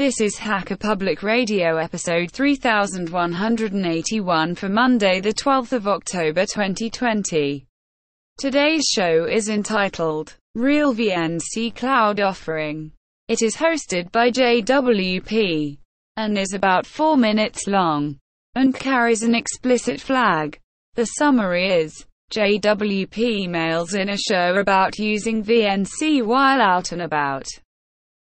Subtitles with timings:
[0.00, 7.66] This is Hacker Public Radio episode 3181 for Monday, the 12th of October 2020.
[8.38, 12.92] Today's show is entitled Real VNC Cloud Offering.
[13.28, 15.76] It is hosted by JWP
[16.16, 18.18] and is about 4 minutes long
[18.54, 20.58] and carries an explicit flag.
[20.94, 27.46] The summary is JWP mails in a show about using VNC while out and about.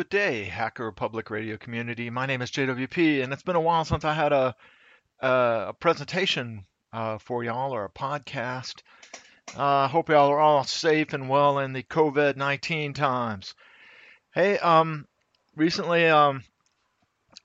[0.00, 2.08] Good day, Hacker Public Radio community.
[2.08, 4.56] My name is JWP, and it's been a while since I had a
[5.20, 5.28] a,
[5.68, 8.80] a presentation uh, for y'all or a podcast.
[9.54, 13.54] I uh, hope y'all are all safe and well in the COVID-19 times.
[14.32, 15.06] Hey, um,
[15.54, 16.44] recently um,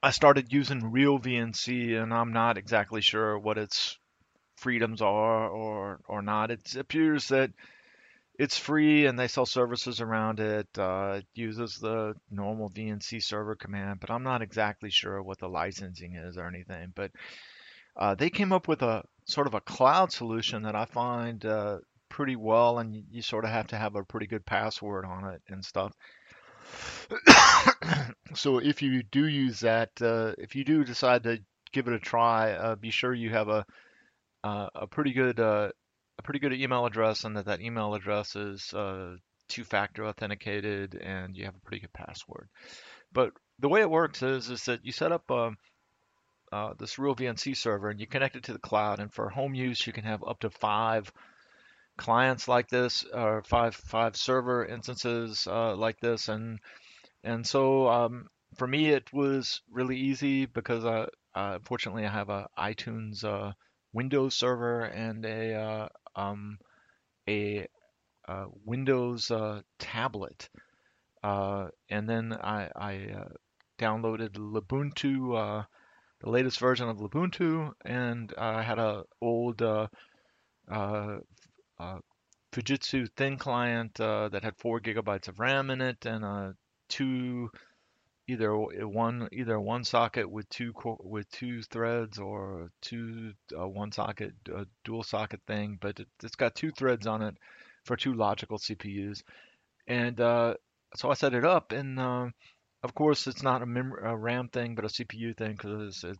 [0.00, 3.98] I started using Real VNC, and I'm not exactly sure what its
[4.58, 6.52] freedoms are or or not.
[6.52, 7.50] It appears that
[8.38, 10.66] it's free and they sell services around it.
[10.76, 15.48] Uh, it uses the normal VNC server command, but I'm not exactly sure what the
[15.48, 16.92] licensing is or anything.
[16.94, 17.12] But
[17.96, 21.78] uh, they came up with a sort of a cloud solution that I find uh,
[22.08, 25.32] pretty well, and you, you, sort of have to have a pretty good password on
[25.32, 25.92] it and stuff.
[28.34, 31.38] so if you do use that, uh, if you do decide to
[31.72, 33.64] give it a try, uh, be sure you have a
[34.42, 35.40] uh, a pretty good
[36.18, 39.16] a pretty good email address and that that email address is uh,
[39.48, 42.48] two-factor authenticated and you have a pretty good password.
[43.12, 45.50] But the way it works is is that you set up uh,
[46.52, 49.00] uh, this real VNC server and you connect it to the cloud.
[49.00, 51.12] And for home use, you can have up to five
[51.96, 56.28] clients like this, or five five server instances uh, like this.
[56.28, 56.60] And
[57.22, 62.30] and so um, for me, it was really easy because I, uh, fortunately I have
[62.30, 63.52] a iTunes uh,
[63.92, 66.58] Windows server and a uh, um,
[67.28, 67.66] a,
[68.28, 70.48] a, Windows uh, tablet,
[71.22, 73.28] uh, and then I, I uh,
[73.78, 75.64] downloaded Lubuntu, uh,
[76.20, 79.88] the latest version of Lubuntu, and I had a old uh,
[82.52, 86.54] Fujitsu thin client that had four gigabytes of RAM in it and a
[86.88, 87.50] two
[88.26, 94.32] either one either one socket with two with two threads or two uh, one socket
[94.54, 97.36] uh, dual socket thing, but it, has got two threads on it
[97.84, 99.22] for two logical CPUs,
[99.86, 100.54] and uh,
[100.96, 102.28] so I set it up, and uh,
[102.82, 106.18] of course it's not a, mem- a, RAM thing, but a CPU thing because it's,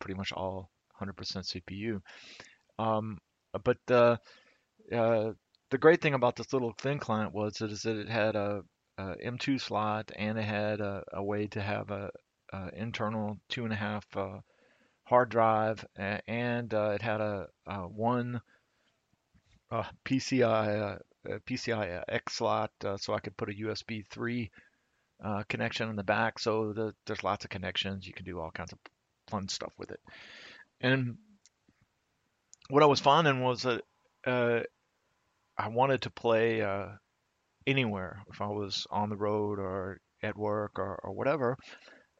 [0.00, 2.00] pretty much all 100% CPU.
[2.78, 3.18] Um,
[3.64, 4.16] but uh,
[4.92, 5.32] uh,
[5.70, 8.62] the great thing about this little thin client was is that it had a
[8.98, 12.10] uh, M2 slot, and it had a, a way to have a,
[12.52, 14.40] a internal two and a half uh,
[15.04, 18.40] hard drive, and uh, it had a, a one
[19.70, 20.98] uh, PCI
[21.28, 24.50] uh, PCI X slot, uh, so I could put a USB 3
[25.48, 26.38] connection in the back.
[26.38, 28.06] So the, there's lots of connections.
[28.06, 28.78] You can do all kinds of
[29.28, 30.00] fun stuff with it.
[30.80, 31.18] And
[32.70, 33.82] what I was finding was that
[34.24, 36.60] I wanted to play
[37.68, 41.56] anywhere if I was on the road or at work or, or whatever.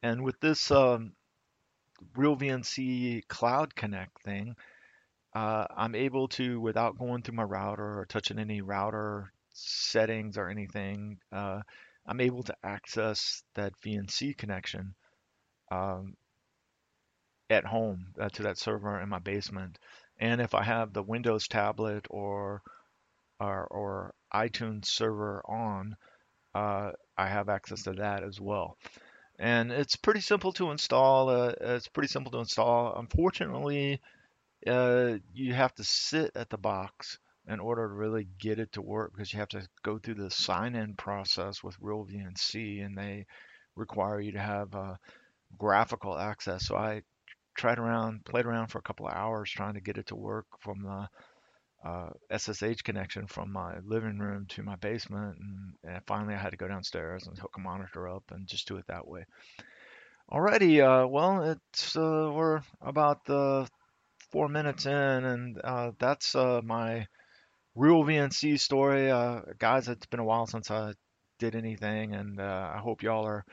[0.02, 1.12] And with this um,
[2.14, 4.54] Real VNC Cloud Connect thing,
[5.34, 10.48] uh, I'm able to, without going through my router or touching any router settings or
[10.48, 11.60] anything, uh,
[12.06, 14.94] I'm able to access that VNC connection
[15.70, 16.14] um,
[17.50, 19.78] at home uh, to that server in my basement.
[20.18, 22.62] And if I have the Windows tablet or
[23.40, 25.96] or, or iTunes server on,
[26.54, 28.76] uh, I have access to that as well.
[29.38, 31.28] And it's pretty simple to install.
[31.28, 32.98] Uh, it's pretty simple to install.
[32.98, 34.00] Unfortunately,
[34.66, 38.82] uh, you have to sit at the box in order to really get it to
[38.82, 43.24] work because you have to go through the sign-in process with Real VNC, and they
[43.76, 44.96] require you to have uh,
[45.56, 46.66] graphical access.
[46.66, 47.02] So I
[47.56, 50.46] tried around, played around for a couple of hours trying to get it to work
[50.60, 51.08] from the
[51.84, 56.50] uh, SSH connection from my living room to my basement, and, and, finally I had
[56.50, 59.24] to go downstairs and hook a monitor up and just do it that way.
[60.30, 63.64] Alrighty, uh, well, it's uh, we're about uh,
[64.30, 67.06] four minutes in, and uh, that's uh, my
[67.74, 69.88] real VNC story, uh, guys.
[69.88, 70.92] It's been a while since I
[71.38, 73.44] did anything, and I hope y'all are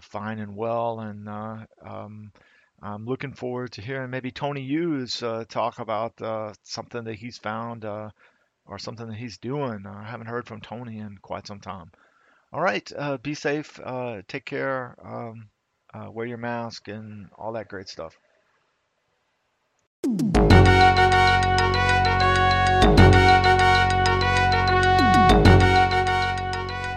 [0.00, 2.32] fine and well, and um,
[2.84, 7.38] I'm looking forward to hearing maybe Tony Hughes uh, talk about uh, something that he's
[7.38, 8.10] found uh,
[8.66, 9.86] or something that he's doing.
[9.86, 11.90] I haven't heard from Tony in quite some time.
[12.52, 15.48] All right, uh, be safe, uh, take care, um,
[15.94, 18.18] uh, wear your mask, and all that great stuff.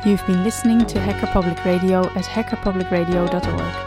[0.06, 3.87] You've been listening to Hacker Public Radio at hackerpublicradio.org.